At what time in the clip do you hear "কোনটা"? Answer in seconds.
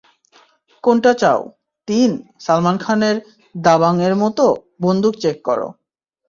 0.83-1.11